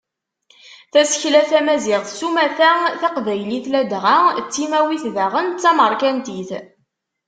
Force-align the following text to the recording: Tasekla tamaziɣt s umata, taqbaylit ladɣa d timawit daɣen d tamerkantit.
Tasekla 0.91 1.41
tamaziɣt 1.49 2.07
s 2.17 2.19
umata, 2.27 2.71
taqbaylit 3.01 3.65
ladɣa 3.71 4.17
d 4.45 4.47
timawit 4.53 5.05
daɣen 5.15 5.47
d 5.51 5.57
tamerkantit. 5.63 6.49